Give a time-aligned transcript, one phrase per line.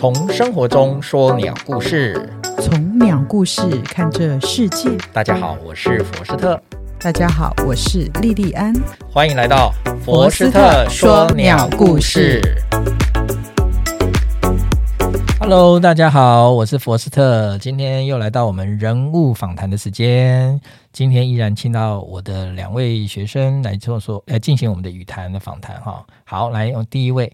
[0.00, 2.26] 从生活中说鸟故事，
[2.62, 4.88] 从鸟故事看这世界。
[5.12, 6.58] 大家好，我是佛斯特。
[6.98, 8.72] 大家好，我是莉莉安。
[9.12, 9.70] 欢迎来到
[10.02, 12.40] 佛斯特说鸟故事。
[15.38, 17.58] Hello，大家好，我是佛斯特。
[17.58, 20.58] 今天又来到我们人物访谈的时间。
[20.94, 26.02] 今天依然请到我的两位学生来做说，来进行我们的语谈的访谈哈。
[26.24, 27.30] 好，来用第一位。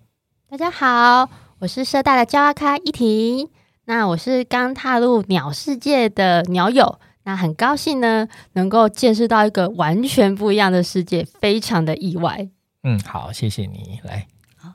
[0.50, 1.28] 大家好，
[1.58, 3.48] 我是社大的教阿咖依婷。
[3.86, 6.98] 那我是刚踏入鸟世界的鸟友。
[7.24, 12.46] 那很高兴呢，能够见识到一个完全不一样的世界，非常的意外。
[12.82, 14.26] 嗯，好，谢谢你来。
[14.58, 14.74] 好，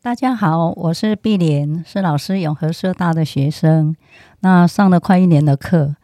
[0.00, 3.96] 大家好，我是碧莲，是老师永和社大的学生。
[4.38, 5.96] 那上了快一年的课，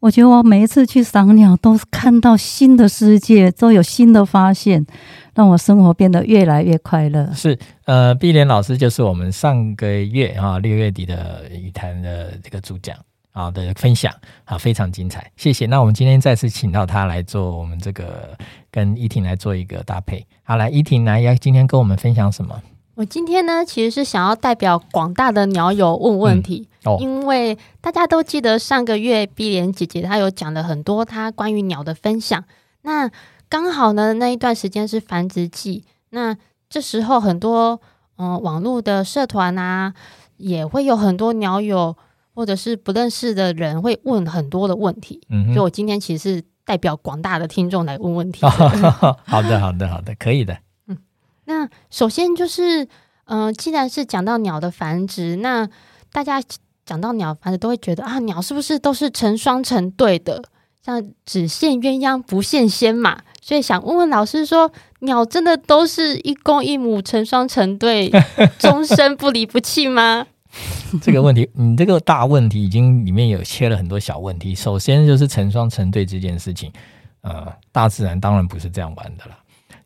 [0.00, 4.86] 我觉得我每一次去赏鸟，都看到新的世界，都有新的发现，
[5.34, 7.30] 让我生活变得越来越快乐。
[7.34, 12.96] 是，呃，碧莲老师就是我们上个月啊六月底的语坛的这个主讲。
[13.34, 15.66] 啊的分享，啊，非常精彩，谢谢。
[15.66, 18.38] 那我们今天再次请到他来做我们这个
[18.70, 20.24] 跟依婷来做一个搭配。
[20.44, 22.62] 好，来，依婷来，要今天跟我们分享什么？
[22.94, 32.44] 我今天呢，其实是想要代表广大的鸟友问问题，嗯哦、因为大家都记得上个月碧莲姐姐她有讲了很多她关于鸟的分享。
[32.82, 33.10] 那
[33.54, 36.36] 刚好呢，那一段时间是繁殖季，那
[36.68, 37.80] 这时候很多
[38.16, 39.94] 嗯、呃、网络的社团啊，
[40.38, 41.96] 也会有很多鸟友。
[42.36, 48.40] 或者是不认识的人会问很多的问题，嗯，所以我今天其实是代表广大的听众来问问题。
[49.24, 50.58] 好的，好的，好的，可以的。
[50.88, 50.98] 嗯，
[51.44, 52.82] 那首先就是，
[53.26, 55.68] 嗯、呃，既然是讲到鸟的繁殖，那
[56.10, 56.42] 大家
[56.84, 60.42] 讲到鸟繁殖都会觉得啊，鸟是不是都是成双成对的？
[60.82, 68.10] 像只羡鸳鸯不羡仙马，所以想问问老师说，鸟真的都是一公一母成双成对，
[68.58, 70.26] 终身不离不弃吗？
[71.02, 74.54] 这个问题，你这个大问题已经里面有切了很多小问题。
[74.54, 76.72] 首先就是成双成对这件事情，
[77.20, 79.36] 呃，大自然当然不是这样玩的了。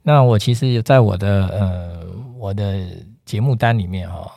[0.04, 2.06] 那我其实在我的呃
[2.38, 2.86] 我的
[3.24, 4.30] 节目单里面哈、哦，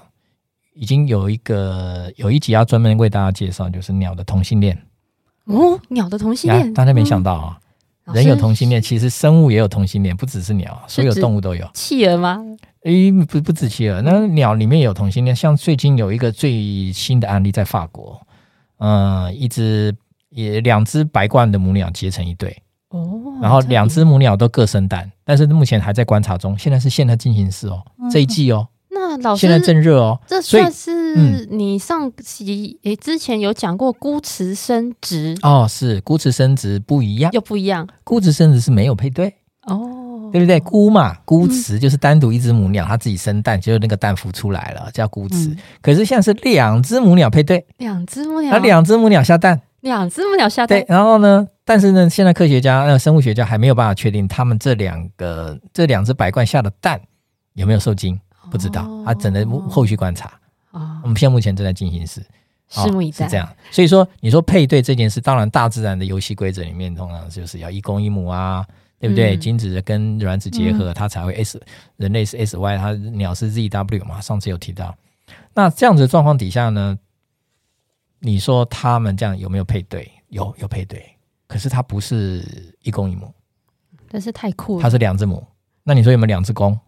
[0.73, 4.75] 已经有一个有一集要专门为大家介绍，就是鸟的同性恋。
[5.45, 7.59] 哦，鸟的同性恋，大家没想到啊。
[7.59, 7.61] 嗯
[8.13, 11.69] 人有同性恋，其实生物也有同性恋，不只是鸟，所有动物都有。
[11.73, 12.43] 企鹅吗？
[12.83, 15.35] 诶，不，不止企鹅，那鸟里面有同性恋。
[15.35, 18.19] 像最近有一个最新的案例，在法国，
[18.79, 19.95] 嗯、呃，一只
[20.29, 28.67] 也两只白冠的母鸟结成一对，哦，然后两只母鸟都各生蛋，但是目前还在观察中，现在是现在进行式哦，这一季哦。
[28.89, 30.91] 那老师现在正热哦，这算是
[31.49, 35.37] 你上集诶之前有讲过孤雌生殖。
[35.41, 39.33] 哦，是孤雌生殖不一样，又不一样，孤雌生殖是没有配对。
[39.67, 40.59] 哦，对不对？
[40.59, 45.55] 孤嘛，孤雌就是单独一只母鸟，它自己生蛋，就是那个蛋孵出来了，叫孤雌。
[45.81, 51.47] 可是现在是两只母鸟配对，两只母鸟，那两只母鸟下蛋，两只母鸟下蛋，对，然后呢？
[51.63, 56.99] 但是呢，现在科学家、那生物学家还没有办法确定，他们这两个这两只白鹳下的蛋
[57.53, 58.19] 有没有受精。
[58.49, 60.29] 不知道，啊只能后续观察。
[60.71, 62.25] 哦，我们现在目前正在进行时，
[62.69, 63.25] 拭目以待。
[63.25, 68.65] 是这样，所以说，你说配对这件事，当然大自然的游戏规则里面，通常就是要一公一母啊，
[68.99, 69.35] 对不对？
[69.35, 71.65] 嗯、精子跟卵子结合，它才会 S，、嗯、
[71.97, 74.21] 人类是 S Y，它鸟是 Z W 嘛。
[74.21, 74.95] 上次有提到，
[75.53, 76.97] 那这样子的状况底下呢，
[78.19, 80.09] 你说他们这样有没有配对？
[80.29, 81.05] 有，有配对，
[81.47, 82.45] 可是它不是
[82.83, 83.33] 一公一母，
[84.09, 85.45] 但是太酷了，它是两只母。
[85.83, 86.79] 那你说有没有两只公？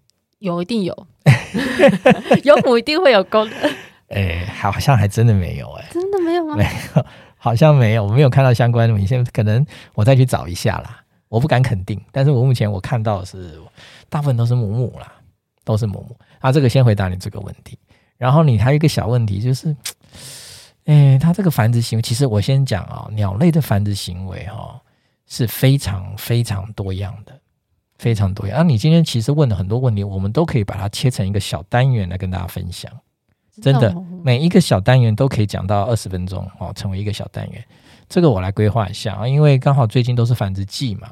[0.44, 1.08] 有，一定有。
[2.44, 3.56] 有母一定会有公的，
[4.14, 6.58] 哎，好像还真的没有哎，真的没有吗？
[6.58, 7.06] 没有，
[7.38, 8.98] 好像没有，我没有看到相关的。
[8.98, 11.98] 你现在可能我再去找一下啦，我不敢肯定。
[12.12, 13.58] 但是我目前我看到的是
[14.10, 15.14] 大部分都是母母啦，
[15.64, 16.18] 都是母母。
[16.40, 17.80] 啊，这个先回答你这个问题。
[18.18, 19.74] 然后你还有一个小问题就是，
[20.86, 24.78] 哎，它这个繁殖行为，其实我先讲啊，鸟类的繁殖行为哈
[25.26, 27.40] 是非常非常多样的。
[28.04, 28.60] 非常多样。
[28.60, 32.92] 啊，你今天其实问了很多问题，我们都可以把它切成一个小单元来跟大家分享。
[33.62, 37.64] 真的，每一个小单元都可以讲到二十分钟哦，成为一个小单元。
[38.10, 41.08] 这个我来规划一下啊，因为刚好最近都是繁殖季嘛。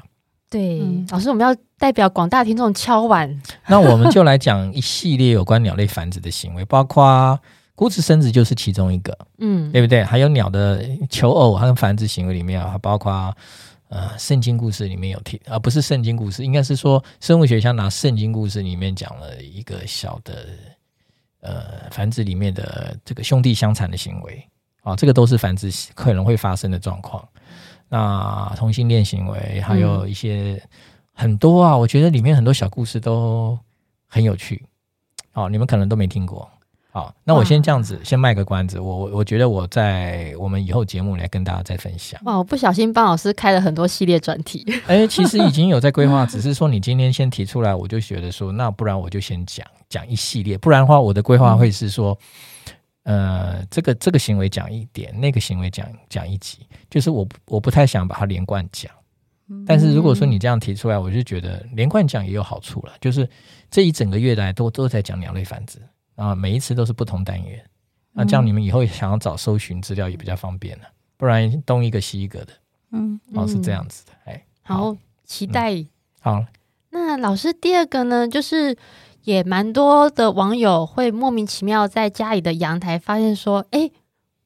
[0.50, 3.40] 对，嗯、老师，我们要代表广大听众敲碗。
[3.68, 7.40] 那我们就来讲一系列有关鸟类繁殖的行为，包括
[7.74, 10.04] 孤雌生殖就是其中一个，嗯，对不对？
[10.04, 13.34] 还有鸟的求偶和繁殖行为里面还包括。
[13.92, 20.48] 呃，圣经故事里面有提，而、呃、不是圣经故事，应该是说生物学家拿圣经故事里面讲了一个小的
[21.42, 24.48] 呃繁殖里面的这个兄弟相残的行为
[24.80, 27.22] 啊、这个都是繁殖可能会发生的状况。
[27.90, 30.60] 那同性恋行为还有一些、
[31.12, 33.58] 很多啊，我觉得里面很多小故事都
[34.06, 34.64] 很有趣
[35.34, 36.50] 哦，你们可能都没听过。
[36.94, 38.78] 好，那我先这样子，先卖个关子。
[38.78, 42.20] 我我我觉得我在我们以后节目来跟大家再分享。
[42.24, 44.62] 哇，我不小心帮老师开了很多系列专题。
[44.86, 52.18] 哎、欸， 其实已经有在规划，只是说你今天先提出来，我就觉得说，那不然我就先讲讲一系列，不然的话，我的规划会是说，
[53.04, 56.58] 呃，这个这个行为讲一点，那个行为讲讲一集，
[56.90, 58.92] 就是我我不太想把它连贯讲。
[59.66, 63.26] 但是如果说你这样提出来，我就觉得连贯讲也有好处了，就是
[63.70, 65.78] 这一整个月来都都在讲鸟类繁殖。
[66.22, 67.60] 啊，每一次都是不同单元，
[68.12, 70.84] 那这样你们以后想要找搜寻资料也比较方便了，
[71.16, 72.52] 不然东一个西一个的，
[72.92, 75.88] 嗯，哦，是这样子的，哎，好，期待，嗯、
[76.20, 76.44] 好。
[76.90, 78.76] 那老师第二个呢，就是
[79.24, 83.90] 也蛮多的网友会莫名其妙在家里的阳台发现说，哎，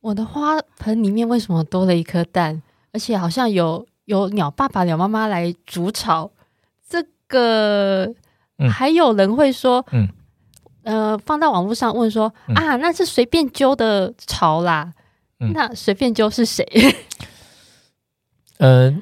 [0.00, 2.62] 我的花盆里面为什么多了一颗蛋，
[2.93, 6.31] 而且好像有有鸟爸爸、鸟妈妈来筑巢，
[6.88, 8.14] 这个，
[8.70, 10.05] 还有人会说，嗯。
[10.05, 10.08] 嗯
[10.87, 14.93] 呃，放到网络上问说、嗯、啊，那是随便揪的巢啦？
[15.41, 16.65] 嗯、那随便揪是谁？
[18.59, 18.97] 呃，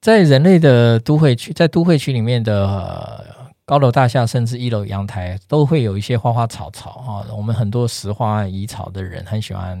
[0.00, 3.24] 在人类的都会区，在都会区里面的、呃、
[3.64, 7.36] 高楼大厦，甚至一楼阳台，都会有一些花花草草哈、哦。
[7.36, 9.80] 我们很多食花移草的人很喜欢，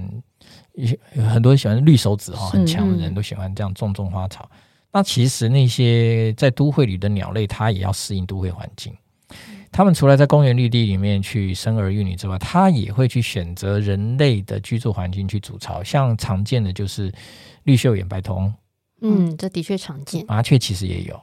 [0.74, 0.96] 一些
[1.28, 4.48] 很多喜欢绿手指哈，很强的人都喜欢这样种种花草。
[4.52, 4.56] 嗯、
[4.92, 8.94] 那其实那些在都会里的鸟类，它也要适应都会环境。
[9.72, 15.82] 他们除了在公园绿地里面去生儿育女之外，他也会去选择人类的居住环境去筑巢。
[15.82, 17.12] 像常见的就是
[17.64, 18.52] 绿袖眼白瞳，
[19.00, 20.24] 嗯，这的确常见。
[20.26, 21.20] 麻雀其实也有，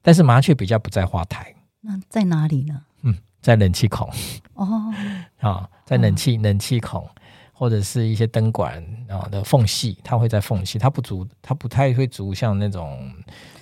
[0.00, 1.54] 但是麻雀比较不在花台。
[1.82, 2.82] 那在哪里呢？
[3.02, 4.08] 嗯，在冷气孔。
[4.54, 4.92] 哦，
[5.40, 7.06] 啊， 在冷气冷气孔
[7.52, 13.12] 或者是一些灯管啊的缝隙，它会在缝隙，它不筑，它不太会筑像那种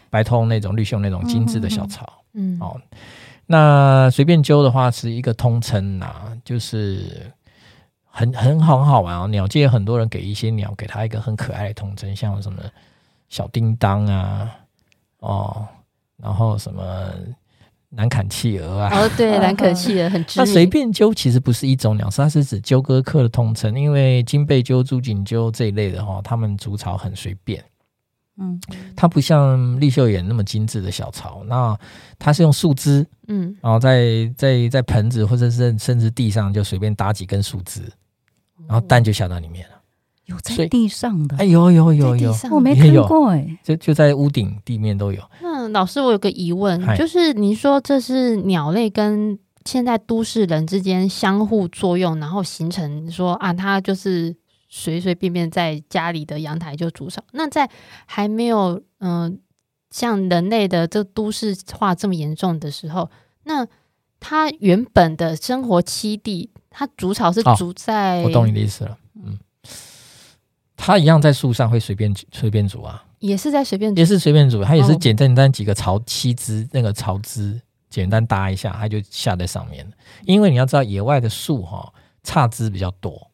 [0.09, 2.09] 白通那种绿袖那种精致的小巢。
[2.35, 2.81] 嗯，哦。
[3.51, 7.33] 嗯那随便揪的话是一个通称呐、啊，就是
[8.05, 9.27] 很很好很好玩哦。
[9.27, 12.63] 鸟界很多人给一些鸟给它一个很可爱的通称，像什么
[13.29, 14.49] 小叮当啊，
[15.19, 15.67] 哦，
[16.17, 17.11] 然后什么
[17.89, 20.47] 南坎企鹅啊，哦对，南坎企鹅很知名。
[20.47, 27.61] 那随便揪其实不是一种鸟，它是指鸠鸽科的通称，因为金背鸠、朱颈鸠这一类的哈，它们筑巢很随便。
[28.43, 28.59] 嗯，
[28.97, 31.79] 它不像绿绣眼那么精致的小巢，那
[32.19, 37.83] 它是用树枝，嗯，然后在在在盆子或者是甚至地上就随便搭几根树枝，
[38.67, 39.75] 然后蛋就下到里面了。
[40.25, 41.37] 有在地上的？
[41.37, 45.21] 哎，有有有有，我没看过哎，就就在屋顶地面都有。
[45.43, 54.35] 那老师，我有个疑问，就是您说这是鸟类跟现在都市人之间相互作用，然后形成说啊，它就是。
[54.71, 57.23] 随随便便在家里的阳台就筑巢。
[57.33, 57.69] 那在
[58.07, 59.33] 还没有嗯、呃、
[59.91, 63.11] 像人类的这都市化这么严重的时候，
[63.45, 63.67] 那
[64.21, 68.25] 它原本的生活栖地，它筑巢是煮在、哦……
[68.27, 68.97] 我懂你的意思了。
[69.17, 69.39] 嗯，
[70.77, 74.63] 它一样在树上会随便随便煮啊，也是在随便，也是随便煮。
[74.63, 79.93] 它也是简单简单几个巢栖枝，那个巢枝简单搭一下，它就下在上面了。
[80.25, 83.30] 因为你要知道，野外的树哈，杈枝比较多。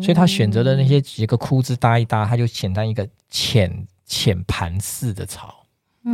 [0.00, 5.54] 所以他选择的那些几个枯枝搭一搭，它就简单一个浅浅盘式的巢，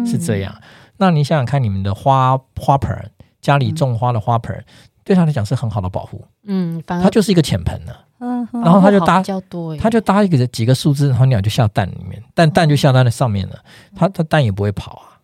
[0.07, 0.55] 是这样。
[0.97, 3.11] 那你想想看，你们的花花盆，
[3.41, 4.65] 家里种花的花盆，
[5.05, 6.25] 对他来讲是很好的保护。
[6.45, 8.05] 嗯，它就是一个浅盆了。
[8.21, 9.23] 嗯，然后他就搭，
[9.79, 13.63] 他就搭一个几个树枝，然后鸟就下蛋里面，蛋蛋就下在那上面了。
[13.95, 15.23] 它它蛋也不会跑啊，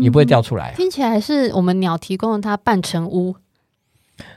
[0.00, 0.72] 也不会掉出来。
[0.74, 3.34] 听起来是我们鸟提供了它半成屋。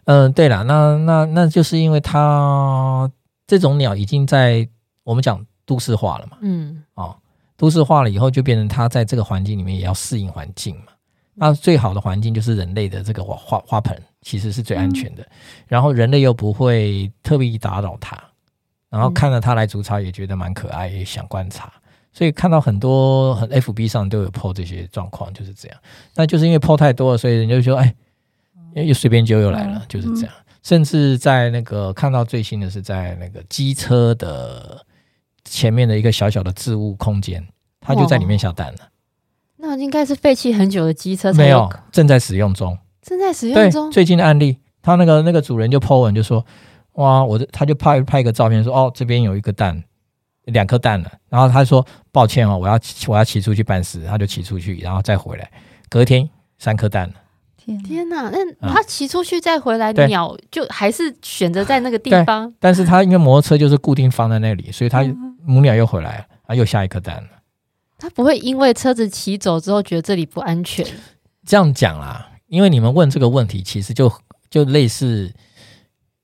[0.05, 3.11] 嗯，对了，那那那就是因为它。
[3.47, 4.67] 这种鸟已经在
[5.03, 7.15] 我们讲都市化了嘛，嗯，哦，
[7.57, 10.87] 都市化了以后，就变成它在这个环境里面也要适应环境嘛。
[11.35, 15.25] 那最好的环境就是人类的这个花花花盆，其实是最安全的。
[15.67, 18.15] 然后人类又不会特别打扰它，
[18.89, 21.73] 然后看到它来筑巢也觉得蛮可爱，也想观察。
[22.11, 25.77] 所以看到很多很 FB 上都有 po 这些状况，就是这样。
[26.13, 27.95] 那就是因为 po 太多了，所以人家就说，哎，
[28.75, 30.35] 又随便就又来了，就是这样。
[30.63, 34.83] 甚至在那个看到最新的是在那个机车的
[35.43, 37.45] 前面的一个小小的置物空间，
[37.81, 38.89] 它就在里面下蛋了。
[39.57, 43.91] 那应该是废弃很久的机车，没有，正在使用中，正在使用中。
[43.91, 46.45] 最近的案例，他那个那个主人就 po 文就说
[46.95, 49.83] ：“哇，我的他就拍拍一个照片说，哦，这边有一个蛋，
[50.45, 55.49] 两颗蛋了。”然后他说：“抱歉哦，我要我要骑出去办事。”他就骑出去，然后再回来，
[55.89, 57.15] 隔天三颗蛋了。
[57.83, 58.29] 天哪！
[58.29, 62.53] 那他骑出去再回来，嗯、鸟就还是选择在那个地方。
[62.59, 65.03] 但是他因为摩托车就是固定放在那里，所以他
[65.45, 67.29] 母鸟又回来了，啊，又下一颗蛋了。
[67.97, 70.85] 他不会因为车子骑走之后觉得这里不安全？
[71.45, 74.11] 这样讲啦，因为你们问这个问题，其实就
[74.49, 75.31] 就类似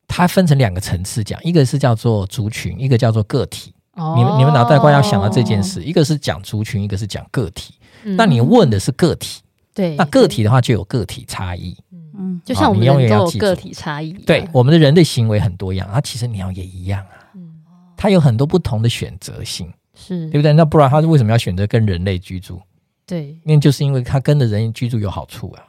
[0.08, 3.74] 它分成两个层次讲，一个是叫做族群，一个叫做个体。
[3.96, 7.74] 哦、你们你们脑袋瓜要想到这件事，一个是讲族群，一个是讲个体。
[8.04, 9.42] 嗯、那你问的是个体，
[9.80, 11.74] 对，那个体的话就有个体差异。
[12.18, 14.12] 嗯，就像我们人都有个体差异。
[14.12, 17.32] 对，我们的人类行为很多样，啊，其实鸟也一样啊。
[17.34, 17.62] 嗯，
[17.96, 20.52] 它有很多不同的选择性，是对不对？
[20.52, 22.62] 那不然它为什么要选择跟人类居住？
[23.06, 25.64] 对，那就是因为它跟着人居住有好处啊。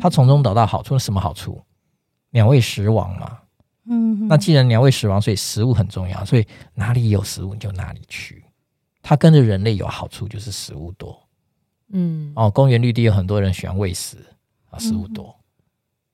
[0.00, 1.60] 它从中得到好处，什么好处？
[2.30, 3.38] 鸟为食亡嘛。
[3.84, 8.42] 嗯，那既然鸟为食亡，所以食物很重要，所以哪里有食物你就哪里去。
[9.02, 11.22] 它跟着人类有好处，就是食物多。
[11.90, 14.16] 嗯，哦，公园绿地有很多人喜欢喂食
[14.70, 15.34] 啊，食物多，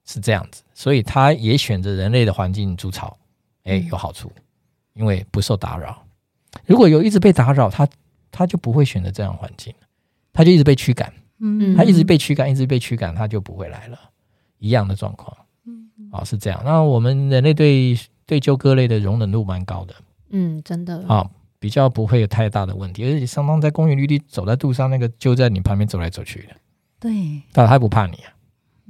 [0.04, 3.16] 是这样子，所以它也选择人类的环境筑巢，
[3.64, 4.30] 哎，有好处，
[4.94, 6.04] 因为不受打扰。
[6.66, 7.88] 如果有一直被打扰，它
[8.30, 9.74] 它就不会选择这样环境，
[10.32, 11.12] 它就一直被驱赶。
[11.38, 13.98] 嗯，它一直被驱赶，一直被驱赶，它就不会来了，
[14.58, 15.36] 一样的状况。
[15.66, 16.62] 嗯啊，是这样。
[16.64, 19.94] 那我们人类对对鸠鸽类的容忍度蛮高的，
[20.30, 21.28] 嗯，真的啊，
[21.62, 23.04] 比较不会有太大的问题。
[23.04, 26.56] 而且常常在公园绿地走在路上，那个就在你旁边走来走去的，
[26.98, 27.12] 对，
[27.52, 28.34] 但它不怕你啊，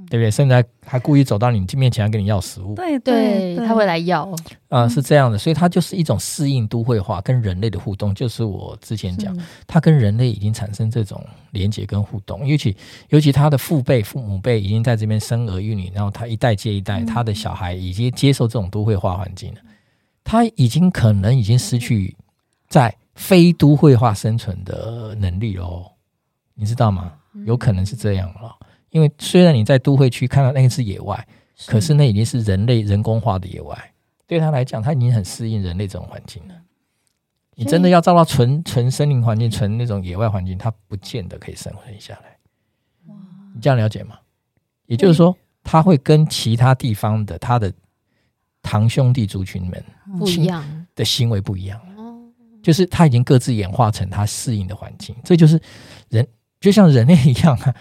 [0.08, 0.30] 对不对？
[0.30, 4.34] 甚至还还故意走到你面前，跟你要食物，对对，它会来要。
[4.68, 9.36] 啊，是这样的，所以它就是一种适应都会化跟人类的互动，就是我之前讲，
[9.66, 12.74] 它跟人类已经产生这种连接跟互动，尤其
[13.10, 19.60] 尤其他的父辈、父母辈已经在这边生儿育女，然后他一代接一代，他的小孩已经接受这种都会化环境了，
[20.24, 22.16] 他已经可能已经失去
[22.72, 25.92] 在非都会化生存的能力哦，
[26.54, 27.12] 你知道吗？
[27.44, 28.56] 有可能是这样了，
[28.88, 31.28] 因为虽然你在都会区看到那个是野外，
[31.66, 33.92] 可是那已经是人类人工化的野外。
[34.26, 36.54] 对他来讲，他已经很适应人类这种环境了。
[37.54, 42.38] 你真的要造到纯纯森林环境、纯那种野外环境，他不见得可以生存下来。
[43.54, 44.18] 你这样了解吗？
[44.86, 47.70] 也就是说，他会跟其他地方的他的
[48.62, 49.84] 堂兄弟族群们
[50.18, 51.78] 不一样的行为不一样。
[52.62, 55.14] 就是它已经各自演化成它适应的环境。
[55.24, 55.60] 这就是
[56.08, 56.26] 人，
[56.60, 57.74] 就像人类一样啊。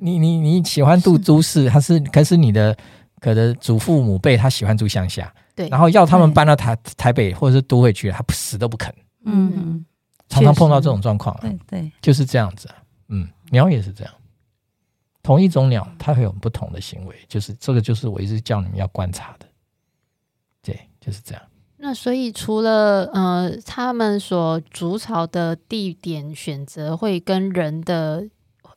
[0.00, 2.76] 你你你喜欢住都市，它是可是你的
[3.20, 5.32] 可能祖父母辈他喜欢住乡下。
[5.54, 8.94] 对，然后要他们搬到台台北或者是都会区，他死都不肯。
[9.24, 9.84] 嗯，
[10.28, 11.34] 常常碰到这种状况。
[11.40, 12.68] 对对，就是这样子。
[13.08, 14.12] 嗯，鸟也是这样。
[15.22, 19.46] 同一种鸟，它会有不同的行为，就是这个，就是我一直叫你们要观察的。
[20.62, 21.42] 对，就是这样。
[21.86, 28.26] 那所以除了呃，他们所筑巢的地点选择会跟人的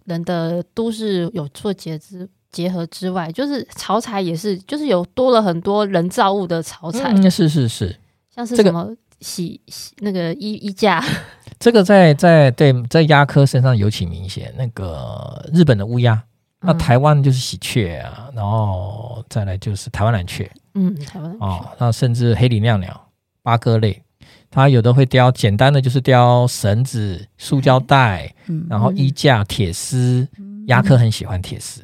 [0.05, 2.29] 人的都市有做结之。
[2.51, 7.13] 结合之外，就是巢材也是，就是有多了很多人造物的巢材。
[7.13, 7.95] 嗯，是是是，
[8.33, 8.89] 像是什么
[9.21, 11.03] 喜喜、这个、那个衣衣架，
[11.59, 14.51] 这个在在对在鸦科身上尤其明显。
[14.57, 16.19] 那个日本的乌鸦，
[16.61, 23.09] 那台湾就是喜鹊啊，然后再来就是台湾蓝鹊，嗯，台湾哦，那甚至黑里亮鸟、
[23.41, 24.01] 八哥类，
[24.49, 30.27] 它有的会雕简单的，就是雕绳子、塑胶袋，嗯，然后衣架、铁丝，
[30.67, 31.81] 鸦科很喜欢铁丝。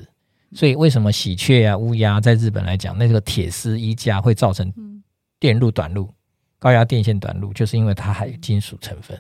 [0.54, 4.72] 所以，为什么喜鹊啊、乌鸦在日本来讲，那个铁丝衣架会造成
[5.38, 6.10] 电路短路、
[6.60, 9.20] 高压电线短路，就是因为它还有金属成分。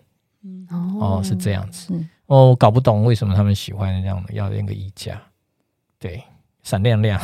[0.69, 1.93] 哦，是这样子。
[2.27, 5.21] 哦，我搞不懂为什么他们喜欢这样的，要那个衣架。
[5.99, 6.23] 对，
[6.63, 7.19] 闪亮亮。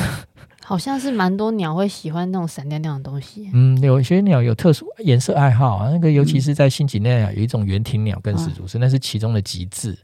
[0.71, 3.49] 好像是蛮多鸟会喜欢那种闪亮亮的东西。
[3.53, 9.97] 嗯，有些鸟有特殊颜色爱好啊，那个尤其是在新几内亚有一种圆庭鸟更是如此，那是其中的极致。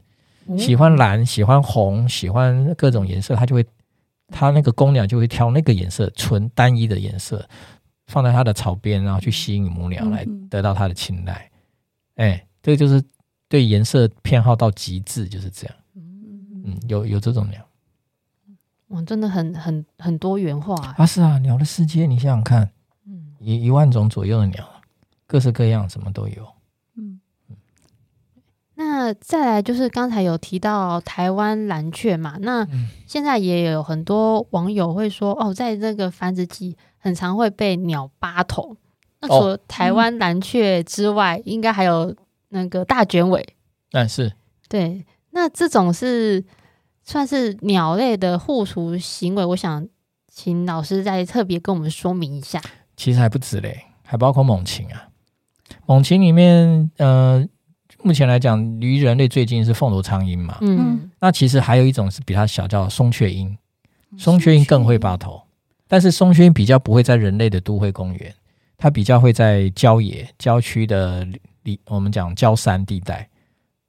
[0.58, 3.64] 喜欢蓝，喜欢红，喜欢各种颜色，它就会。
[4.30, 7.48] 它那个公鸟就会挑那个颜色，纯单一的颜色，
[8.08, 11.50] 放在它的草边，然后去吸引母鸟来得到它的青睐。
[12.16, 13.02] 哎、嗯，这个就是
[13.48, 15.74] 对颜色偏好到极致，就是这样。
[15.96, 17.58] 嗯，有有这种鸟，
[18.88, 20.94] 哇，真的很很很多元化啊！
[20.98, 22.70] 啊是啊，鸟的世界，你想想看，
[23.38, 24.68] 一一万种左右的鸟，
[25.26, 26.46] 各式各样，什么都有。
[26.96, 27.20] 嗯
[28.80, 32.64] 那再来就是刚才有提到台湾蓝雀嘛，那
[33.06, 38.76] 现在也有很多网友会说哦，在这个繁殖季很常会被鸟扒头。
[39.20, 42.14] 那除了台湾蓝雀之外，应该还有
[42.50, 43.44] 那个大卷尾。
[43.90, 44.32] 但是
[44.68, 46.44] 对，那这种是
[47.08, 49.88] 算是鸟类的护雏行为，我想
[50.30, 52.60] 请老师再特别跟我们说明一下。
[52.98, 55.08] 其实还不止嘞，还包括猛禽啊，
[55.86, 57.48] 猛禽里面，呃。
[58.04, 60.58] 目前来讲，离人类最近是凤头苍鹰嘛。
[60.60, 63.58] 嗯，那其实还有一种是比它小，叫松雀鹰。
[64.16, 65.42] 松雀鹰更会巴头，
[65.88, 68.32] 但是松雀鹰比较不会在人类的都会公园，
[68.76, 71.26] 它比较会在郊野、郊区的
[71.64, 73.28] 里，我们讲郊山地带。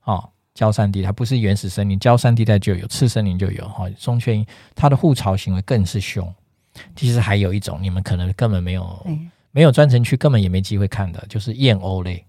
[0.06, 0.30] 哦，
[0.60, 3.66] 郊山地带不是原始森林，焦山地带就有，次森林就有。
[3.70, 6.30] 哈，松雀鹰它的护巢行为更是凶。
[6.98, 9.08] 其实还有一种，你们可能根本没有
[9.52, 12.26] 没有专程去，根本也没机会看的，就是燕鸥类。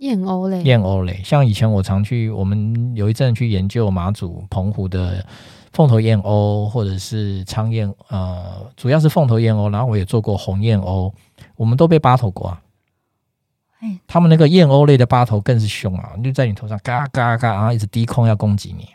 [0.00, 5.24] 燕鸥类，燕鸥类，像以前我常去，我们有一阵去研究马祖、澎湖的
[5.72, 11.10] 凤头燕鸥，或者是苍燕，呃，主要是凤头燕鸥，然后我也做过红燕鸥，
[11.56, 12.60] 我们都被八头过啊。
[13.82, 18.88] 哎，他们那个燕鸥类的八头更是凶啊，就在你头上嘎嘎嘎，然后一直低空要攻击你。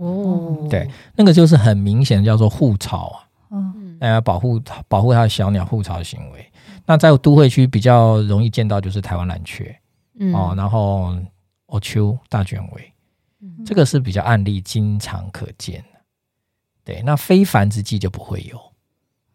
[0.00, 3.18] 哦，对，那个就是很明显叫做护巢啊，
[3.50, 6.46] 嗯，呃，保护保护它的小鸟护巢的行为。
[6.86, 9.76] 那在都会区比较容易见到就是台湾蓝雀。
[10.20, 11.16] 嗯、哦，然后
[11.66, 12.92] 欧秋大卷尾，
[13.40, 16.00] 嗯，这个是比较案例经常可见的。
[16.84, 18.56] 对，那非繁殖季就不会有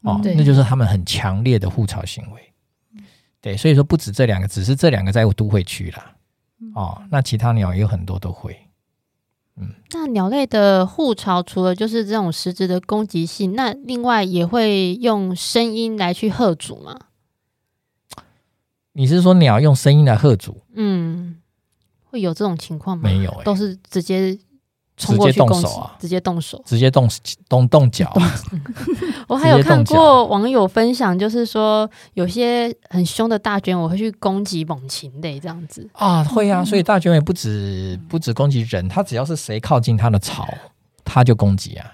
[0.04, 2.54] 哦，那就是他们很强烈的护巢行为。
[3.46, 6.16] 对，所以说不止这两个，只是这两个在都会区啦。
[6.74, 8.58] 哦，那其他鸟也有很多都会。
[9.56, 17.00] 嗯，那鸟类的护巢除了就是这种实质的攻击性，那另外也会用声音来去吓阻吗？
[18.94, 20.64] 你是说鸟用声音来吓阻？
[20.74, 21.40] 嗯，
[22.06, 23.08] 会有这种情况吗？
[23.08, 24.36] 没有、欸，都是直接
[24.98, 25.68] 冲过去攻击，
[26.00, 27.10] 直接动手啊，直接动手，
[27.50, 28.12] 直接动动动脚。
[29.28, 36.64] 我还有看过网友分享，就是说有些很凶的大卷我会去攻击猛禽类这样子啊，会啊。
[36.64, 40.48] 所以大卷尾不止不止攻击人，它只要是谁靠近它的巢，
[41.04, 41.92] 它就攻击啊。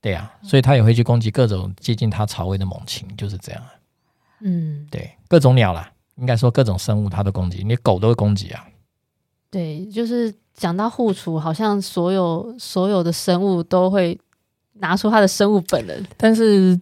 [0.00, 3.62] 对啊，所以它也会去攻击各种接近它巢位的猛禽，就是这样。
[4.40, 8.64] 嗯，对，各种鸟啦，应该说各种生物它都攻击，你狗都会攻击啊。
[9.50, 14.18] 对，就是讲到护雏，好像所有所有的生物都会
[14.74, 16.06] 拿出它的生物本能。
[16.16, 16.80] 但是，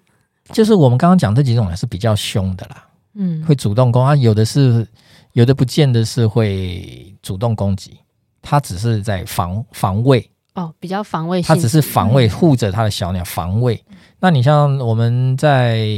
[0.52, 4.87] 就是我们刚刚讲这几种是比较凶的啦，嗯，会主动攻啊，有的是
[5.32, 7.98] 有的不见得是会主动攻击，
[8.42, 13.82] 它只是在防防卫哦，比较防卫性，它只是防卫护着它的小鸟防卫。
[13.88, 13.96] 嗯。
[14.20, 15.88] 那你像我们在。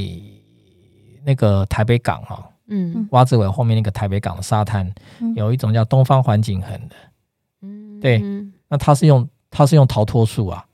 [1.22, 4.88] 那个台北港哈，嗯，蛙子尾后面那个台北港的沙滩，
[5.20, 6.96] 嗯，有一种叫东方环颈鴴的，
[7.62, 8.22] 嗯，对，
[8.68, 10.64] 那它是用它是用逃脱术啊，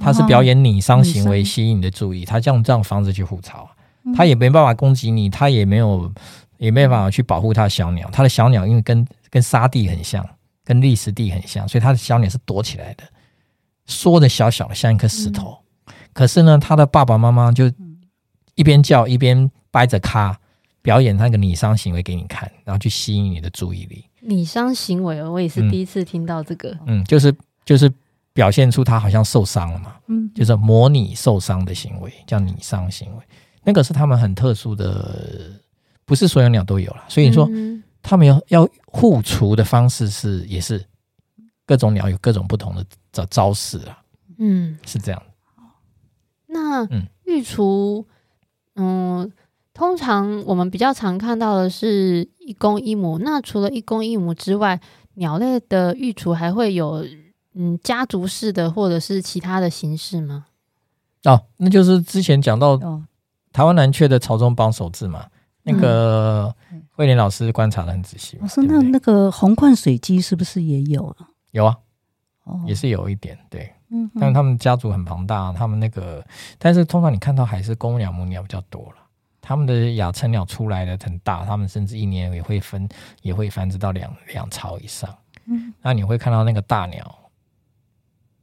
[0.00, 3.68] 它是表演拟伤行为吸引你的注意，它用这样方式去护巢，
[4.16, 6.12] 它也没办法攻击你，它也没有
[6.58, 10.24] 也没办法去保护它的小鸟，它的小鸟因为跟跟沙地很像，
[10.64, 13.02] 跟砾石地很像，所以它的小鸟是躲起来的，
[13.86, 15.58] 缩的小小的像一颗石头，
[16.12, 17.70] 可是呢，它的爸爸妈妈就
[18.54, 19.50] 一边叫一边。
[19.72, 20.38] 掰着咖
[20.82, 24.04] 表演那个拟伤行为给你看，然后去吸引你的注意力。
[24.20, 26.70] 拟伤行为，我也是第一次听到这个。
[26.86, 27.90] 嗯，嗯就是就是
[28.32, 29.96] 表现出他好像受伤了嘛。
[30.08, 33.22] 嗯，就是模拟受伤的行为，叫拟伤行为。
[33.62, 35.52] 那个是他们很特殊的，
[36.04, 37.04] 不是所有鸟都有了。
[37.08, 37.48] 所以说，
[38.02, 40.84] 他们要要护雏的方式是也是
[41.64, 44.02] 各种鸟有各种不同的招招式啊。
[44.38, 45.22] 嗯，是这样。
[46.46, 48.04] 那嗯，育雏，
[48.74, 49.32] 嗯。
[49.74, 53.18] 通常我们比较常看到的是一公一母。
[53.18, 54.80] 那除了一公一母之外，
[55.14, 57.06] 鸟类的育雏还会有
[57.54, 60.46] 嗯家族式的或者是其他的形式吗？
[61.24, 62.76] 哦，那就是之前讲到
[63.52, 65.26] 台湾蓝雀的巢中帮手制嘛。
[65.64, 66.52] 那个
[66.90, 68.36] 慧莲老师观察的很仔细。
[68.42, 71.28] 我说，那那个红冠水鸡是不是也有啊？
[71.52, 71.78] 有啊，
[72.42, 73.72] 哦，也是有一点对。
[73.88, 76.26] 嗯，但是他们家族很庞大，他们那个，
[76.58, 79.01] 但是通常你看到还是公鸟母鸟比较多了。
[79.42, 82.88] 他们的亚成鸟出来的很大，他们甚至一年也会分，
[83.22, 85.12] 也会繁殖到两两巢以上。
[85.46, 87.18] 嗯，那你会看到那个大鸟，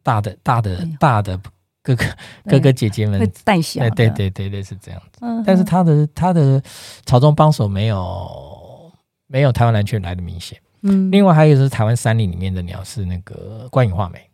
[0.03, 1.39] 大的大的大的
[1.81, 2.05] 哥哥
[2.43, 5.19] 哥哥姐姐们带小，对对对对，是这样子。
[5.21, 6.61] 嗯，但是它的它的
[7.05, 8.91] 巢中帮手没有
[9.27, 10.59] 没有台湾蓝雀来的明显。
[10.81, 14.29] 嗯，另外还有就是台湾山林里面的鸟是那个冠羽画眉，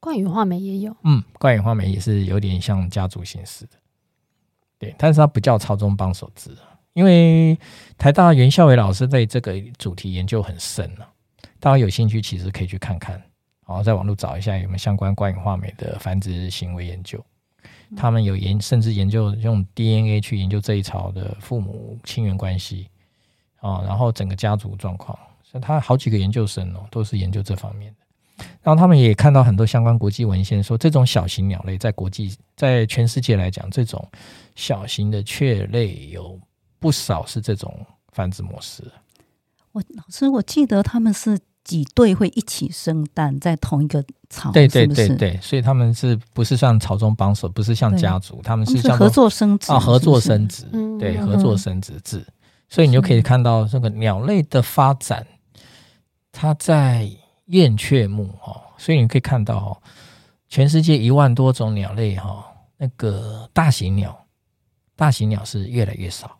[0.00, 0.96] 冠羽画眉也有。
[1.04, 3.72] 嗯，冠羽画眉也是有点像家族形式的。
[4.80, 6.56] 对，但是它不叫超中帮手制，
[6.94, 7.56] 因为
[7.98, 11.06] 台大袁孝伟老师对这个主题研究很深了，
[11.60, 13.14] 大家有兴趣其实可以去看看，
[13.68, 17.22] 然后在网络找一下有没有相关冠羽画眉的繁殖行为研究。
[17.96, 22.88] 他们有研，甚至研究用 DNA 去研究这一巢的父母亲缘关系
[23.60, 27.99] 啊，然后整个家族状况，所以他好几个研究生哦，都是研究这方面的。
[28.62, 34.06] 然后他们也看到很多相关国际文献，说这种小型鸟类在国际，在全世界来讲，这种
[34.54, 36.38] 小型的雀类有
[36.78, 37.74] 不少是这种
[38.12, 38.82] 繁殖模式。
[39.72, 52.22] 我老师，我记得他们是几对会一起生蛋在同一个巢，对对对对，所以他们是不是像巢中帮手，不是像家族，他们是像合作生殖啊，合作生殖，嗯、对，合作生殖制。
[52.68, 55.26] 所以你就可以看到这个鸟类的发展，
[56.30, 57.10] 它在。
[57.50, 59.80] 燕雀目哈，所以你可以看到哈，
[60.48, 62.44] 全世界一万多种鸟类哈，
[62.76, 64.26] 那个大型鸟，
[64.96, 66.36] 大型鸟是越来越少，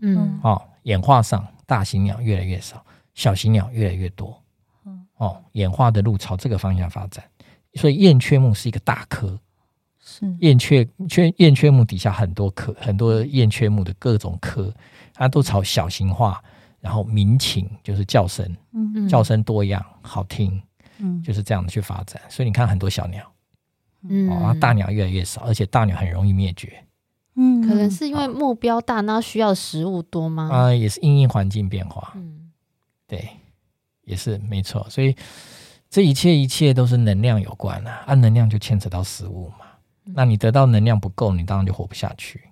[0.00, 4.36] 嗯，哦，演化上大型鸟越来越少，小型鸟越来越多。
[5.18, 7.24] 哦，演化的路朝这个方向发展，
[7.74, 9.38] 所以燕雀目是一个大科。
[10.04, 14.74] 是燕雀雀燕雀目底下很多科，很多燕雀目的各种科，
[15.14, 16.42] 它都朝小型化，
[16.82, 20.60] 然后民情就是叫声，嗯叫声多样好听，
[20.98, 22.20] 嗯，就是这样去发展。
[22.28, 23.24] 所以你看很多小鸟，
[24.08, 26.84] 嗯，哦，大鸟越来越少，而且大鸟很容易灭绝。
[27.36, 30.50] 嗯，可能是因为目标大，那需要食物多吗？
[30.52, 32.50] 啊、呃，也是因应环境变化，嗯，
[33.06, 33.28] 对，
[34.02, 34.84] 也是没错。
[34.90, 35.16] 所以
[35.88, 39.66] 这一切一切都是能量有关啊，按、啊、能量就牵扯到食物嘛。
[40.04, 42.42] 那你得到能量不够，你当然就活不下去。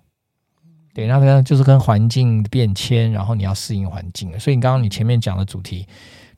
[0.93, 4.37] 对，那个就是跟环境变迁，然后你要适应环境。
[4.39, 5.87] 所以你刚刚你前面讲的主题，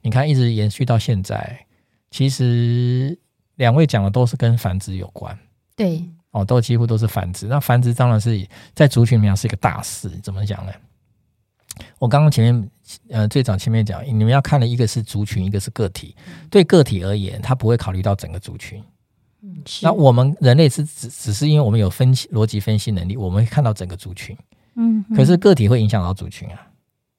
[0.02, 1.66] 你看一直延续到现在，
[2.12, 3.18] 其实
[3.56, 5.38] 两位讲的都是跟繁殖有关。
[5.76, 7.48] 对，哦，都几乎都是繁殖。
[7.48, 10.10] 那繁殖当然是在族群里面是一个大事。
[10.22, 10.72] 怎么讲呢？
[11.98, 12.70] 我刚刚前面
[13.10, 16.16] 呃最早前面讲，你们要看的一个是族群，一个是个体。
[16.52, 18.80] 对个体而言，他不会考虑到整个族群。
[19.82, 24.38] 那我们人类是只只是因为我们有分析逻辑分析能力，我们会看到整个族群，
[24.76, 26.68] 嗯，可是个体会影响到族群啊，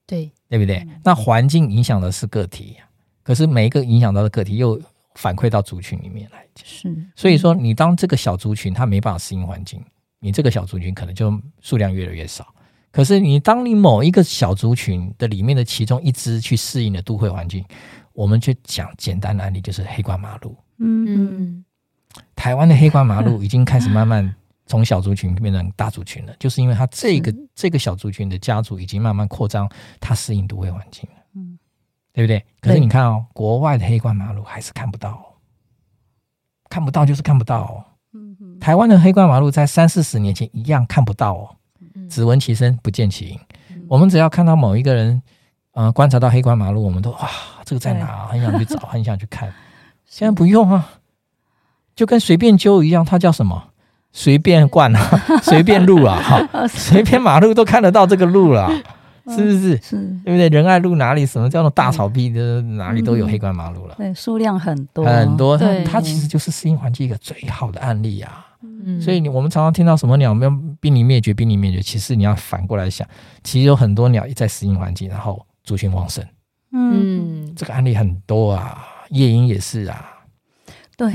[0.05, 0.31] 对。
[0.47, 0.87] 对不对？
[1.03, 2.77] 那环境影响的是个体，
[3.23, 4.79] 可是每一个影响到的个体又
[5.15, 9.83] 反馈到族群里面来，是，所以说你当这个小族群它没办法适应环境，
[10.19, 12.47] 你这个小族群可能就数量越来越少。
[12.91, 17.65] 可是你当你某一个小族群的里面的其中一只去适应了都会环境，
[18.13, 21.05] 我们就讲简单的案例就是黑冠马路，嗯。
[21.07, 21.64] 嗯。
[22.35, 31.57] 台湾的黑冠麻鹭已经开始慢慢从小族群变成大族群了，就是因为它这个这个小族群的家族已经慢慢扩张，它适应都会环境了，嗯，
[32.13, 32.43] 对不对？
[32.61, 35.23] 可是你看哦，国外的黑冠麻鹭还是看不到，
[36.69, 37.85] 看不到就是看不到哦。
[38.13, 41.55] 嗯，台湾的黑冠麻鹭在三四十年前一样看不到哦，
[42.09, 43.39] 只闻其声不见其影。
[43.87, 45.21] 我们只要看到某一个人，
[45.73, 47.29] 呃，观察到黑冠麻鹭，我们都哇，
[47.63, 48.25] 这个在哪？
[48.27, 49.53] 很想去找，很想去看。
[50.05, 50.89] 现在不用啊。
[51.95, 53.69] 就跟随便揪一样，它叫什么？
[54.11, 58.69] 随便灌啊， 随便路啊，哈，随便马路都看得到这个路了，
[59.27, 59.77] 是不是？
[59.81, 60.47] 是，对不对？
[60.47, 65.57] 仁爱路哪里什么叫做大草地的哪里都有黑冠马路了，对，数量很多很多。
[65.57, 68.45] 它它其实就是适应环境一个最好的案例啊。
[68.61, 73.05] 嗯，所以你我们常常听到什么鸟没有濒临灭绝，濒临灭绝，其实你要反过来想，
[73.43, 76.23] 其实有很多鸟也在适应环境，然后族群旺盛。
[76.71, 80.05] 嗯，这个案例很多啊，夜莺也是啊，
[80.95, 81.11] 对。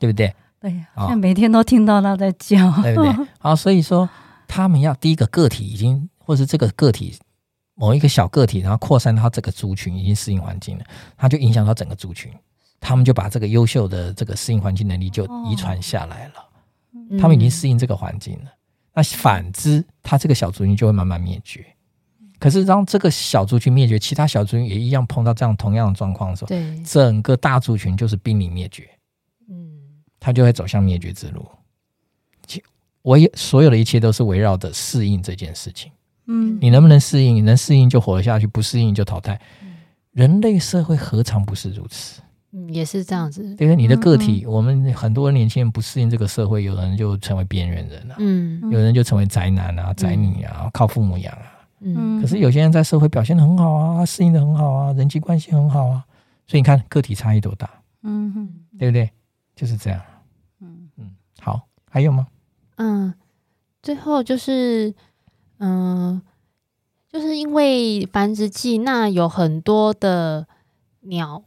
[0.00, 0.34] 对不对？
[0.60, 3.26] 对，现在每天都听到它在叫，哦、对不对？
[3.38, 4.08] 好，所以说
[4.48, 7.16] 他们要第一个个体已经，或是这个个体
[7.74, 10.84] 某一个小个体，然后扩散到这个族群，已经适应环境了，
[11.16, 12.32] 它就影响到整个族群，
[12.80, 16.34] 他们就把这个优秀的这个适应环境能力就遗传下来了，
[16.92, 18.50] 哦、他们已经适应这个环境了。
[18.92, 21.64] 那反之，它这个小族群就会慢慢灭绝。
[22.38, 28.88] 可是当这个小族群灭绝，其他小族群也一样碰到这样同样的状况的时候，对，整个大族群就是濒临灭绝。
[30.20, 31.44] 它就会走向灭绝之路。
[32.46, 32.62] 其
[33.02, 35.90] 我也所有的一切都是围绕着适应这件事情。
[36.26, 37.34] 嗯，你能不能适应？
[37.34, 39.40] 你能适应就活下去，不适应就淘汰。
[40.12, 42.20] 人类社会何尝不是如此？
[42.52, 43.42] 嗯，也是这样子。
[43.56, 43.76] 对不对？
[43.76, 48.16] 你的个体，我们很多年轻人不适应这个社会，有人就成为边缘人了。
[48.18, 51.46] 嗯，有人就成为宅男啊、宅女啊，靠父母养啊。
[51.80, 56.04] 嗯，可是有些人在社会表现的很好啊，适应的很好啊，人际关系很好啊。
[56.46, 57.70] 所以你看个体差异多大？
[58.02, 59.10] 嗯哼，对不对？
[59.60, 60.00] 就是这样。
[60.60, 62.26] 嗯嗯好，还有吗？
[62.76, 63.12] 嗯，
[63.82, 64.94] 最后就是，
[65.58, 66.22] 嗯，
[67.12, 70.46] 就是因为繁殖季，那有很多的
[71.00, 71.42] 鸟，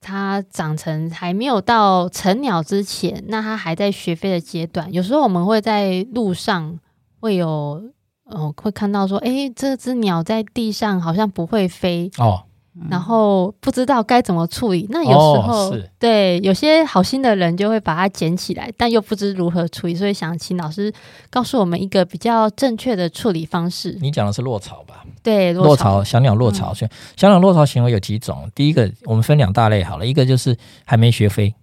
[0.00, 4.90] 它长成还没有到成鸟之前，那它还在学飞的阶段。
[4.90, 6.80] 有时候我们会在路上
[7.20, 7.92] 会有，
[8.24, 12.46] 嗯，会看到说，诶，这只鸟在地上好像不会飞哦。
[12.90, 20.92] 然后不知道该怎么处理，那有时候、哦、对有些好心的人就会把它捡起来，但又不知如何处理，所以想请老师
[21.28, 23.98] 告诉我们一个比较正确的处理方式。
[24.00, 25.04] 你讲的是落巢吧？
[25.22, 26.72] 对，落巢，小鸟落巢。
[26.72, 28.50] 所以、嗯、小鸟落巢行为有几种？
[28.54, 31.54] 第一个，我们分两大类好了，一个就是还没学飞，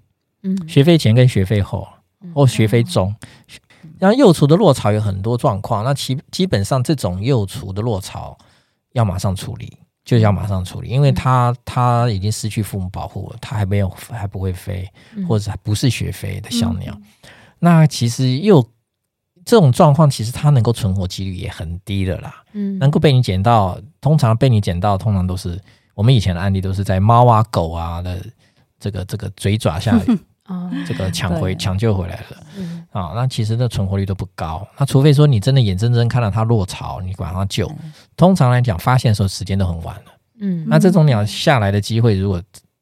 [0.44, 1.88] 嗯，学飞前跟学飞后，
[2.34, 3.16] 或学飞中。
[4.00, 8.38] 然后幼雏的落巢有很多状况，那其基本上这种幼雏的落巢
[8.92, 9.78] 要马上处理。
[10.06, 14.88] 就要马上处理，因为它它已经失去父母保护了，它还没有还不会飞，
[15.28, 16.94] 或者还不是学飞的小鸟。
[16.94, 17.04] 嗯、
[17.58, 18.62] 那其实又
[19.44, 22.44] 这种状况，其实它能够存活几率也很低的啦。
[22.54, 25.60] 嗯，能够被你捡到，通常被你捡到，通常都是
[25.96, 28.24] 我们以前的案例，都是在猫啊狗啊的
[28.80, 30.02] 这个这个嘴爪下哦，
[30.88, 32.44] 这个抢回抢救回来了。
[32.58, 34.66] 嗯啊，那其实那存活率都不高。
[34.78, 37.70] 那除非说你真的眼睁睁看到它落巢，你管它救。
[38.16, 40.12] 通常来讲，发现的时候时间都很晚了。
[40.40, 42.42] 嗯，那这种鸟下来的机会，如果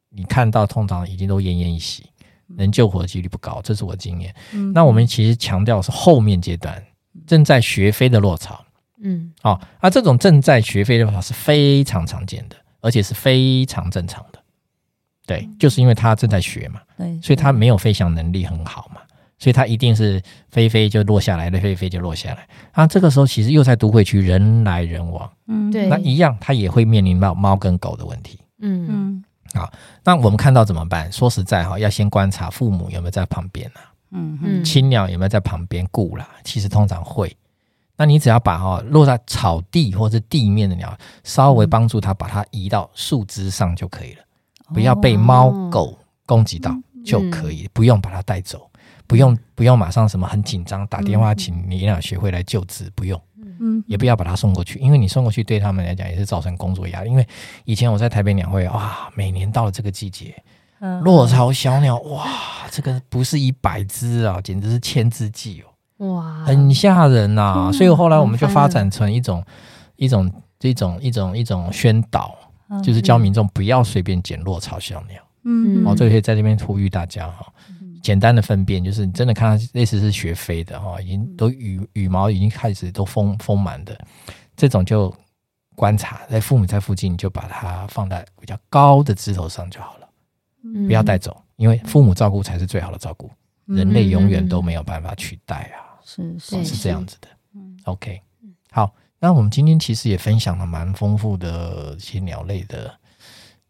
[0.10, 2.06] 你看到，通常已经都奄奄一息，
[2.48, 3.60] 能救活的几率不高。
[3.64, 4.36] 这是我经验。
[4.52, 6.84] 嗯那我们其实强调是后面阶段
[7.26, 8.64] 正在学飞的落巢。
[9.02, 14.40] 嗯，哦，那这种正在学飞的落巢是非常常见的，而且是非常正常的。
[15.26, 19.02] 对，就是因为他正在学嘛，对，所以他没有飞翔能力很好嘛，
[19.40, 22.48] 所以他一定是飞飞就落下来，飞飞就落下来。
[22.72, 28.40] 啊，这个时候其实又在都会区，人来人往，嗯，对那一样他也会面临到猫跟狗的问题。
[28.60, 29.24] 嗯嗯
[30.04, 31.12] 那我们看到怎么办？
[31.12, 36.28] 说实在哈，要先观察父母有没有在旁边啊，嗯嗯青鸟有没有在旁边顾啦。
[36.44, 37.34] 其实通常会。
[37.96, 44.23] 那你只要把哈落在草地或是地面的鸟，稍微帮助它把它移到树枝上就可以了，
[44.74, 48.70] 不要被猫狗攻击到就可以，不用把它带走，
[49.08, 53.22] 不用不用马上什么很紧张打电话请领养学会来救治，不用。
[53.60, 57.10] 嗯，也不要把它送过去，因为你送过去对他们来讲也是造成工作压力。
[57.10, 57.26] 因为
[57.66, 60.36] 以前我在台北鸟会，哇，每年到了这个季节，
[60.80, 62.26] 嗯落巢小鸟，哇，
[62.72, 65.62] 这个不是一百只啊，简直是千只计
[65.98, 67.68] 哦，哇，很吓人呐、啊。
[67.68, 69.44] 嗯所以后来我们就发展成一种
[69.98, 72.36] 一种这种一种一种宣导，
[72.74, 75.22] 嗯就是教民众不要随便捡落草小鸟。
[75.44, 77.54] 嗯哦，这个可以在这边呼吁大家哈。
[78.02, 83.98] 简单的分辨就是，你真的看到类似是学飞的哈，已经都羽羽毛已经开始都丰丰满的，
[84.58, 85.14] 这种就
[85.74, 90.10] 观察，在父母在附近，你就把它放在比较高的枝头上就好了，
[90.66, 93.32] 嗯不要带走，因为父母照顾才是最好的照顾，
[93.68, 97.80] 嗯人类永远都没有办法取代啊，是是对是这样子的嗯。
[97.86, 98.24] OK，好，
[99.24, 102.94] 那我们今天其实也分享了蛮丰富的一些鸟类的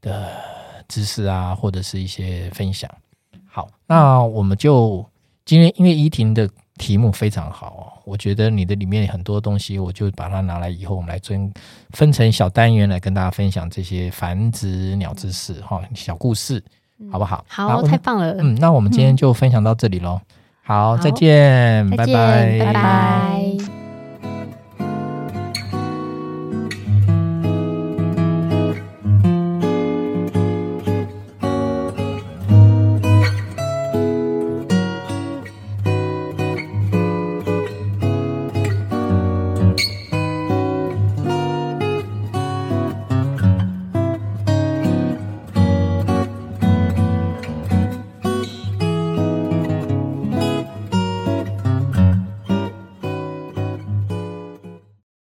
[0.02, 0.28] 的
[0.88, 2.90] 知识啊，或者是一些分享。
[3.46, 5.06] 好，那我们就
[5.46, 11.54] 今天因为依婷的题目非常好哦，我觉得你的里面很多东西，我就把它拿来以后，我们来分
[11.92, 16.64] 分成小单元来跟大家分享这些繁殖鸟知识哈，小故事，
[17.12, 17.46] 好不好？
[17.48, 20.20] 好，太棒了，嗯，那我们今天就分享到这里喽。
[20.64, 23.43] 好，再见，再见拜拜，拜拜